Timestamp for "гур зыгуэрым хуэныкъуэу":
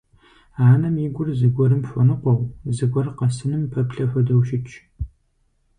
1.15-2.41